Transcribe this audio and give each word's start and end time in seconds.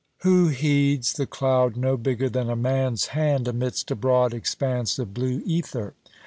Who 0.21 0.47
heeds 0.47 1.13
the 1.13 1.27
cloud 1.27 1.77
no 1.77 1.95
bigger 1.95 2.27
than 2.27 2.49
a 2.49 2.55
man's 2.55 3.09
hand 3.13 3.47
amidst 3.47 3.91
a 3.91 3.95
broad 3.95 4.33
expanse 4.33 4.97
of 4.97 5.13
blue 5.13 5.43
ether? 5.45 5.93